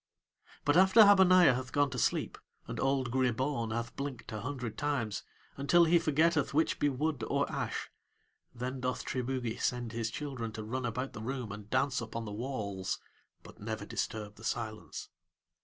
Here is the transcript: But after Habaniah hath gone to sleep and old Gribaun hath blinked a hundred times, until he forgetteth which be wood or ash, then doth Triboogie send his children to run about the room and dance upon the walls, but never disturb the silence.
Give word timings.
But 0.65 0.75
after 0.77 1.01
Habaniah 1.03 1.53
hath 1.53 1.71
gone 1.71 1.91
to 1.91 1.99
sleep 1.99 2.39
and 2.65 2.79
old 2.79 3.11
Gribaun 3.11 3.71
hath 3.71 3.95
blinked 3.95 4.31
a 4.31 4.39
hundred 4.41 4.75
times, 4.75 5.21
until 5.57 5.85
he 5.85 5.99
forgetteth 5.99 6.55
which 6.55 6.79
be 6.79 6.89
wood 6.89 7.23
or 7.27 7.47
ash, 7.51 7.91
then 8.51 8.79
doth 8.79 9.05
Triboogie 9.05 9.59
send 9.61 9.91
his 9.91 10.09
children 10.09 10.51
to 10.53 10.63
run 10.63 10.87
about 10.87 11.13
the 11.13 11.21
room 11.21 11.51
and 11.51 11.69
dance 11.69 12.01
upon 12.01 12.25
the 12.25 12.31
walls, 12.33 12.97
but 13.43 13.59
never 13.59 13.85
disturb 13.85 14.37
the 14.37 14.43
silence. 14.43 15.09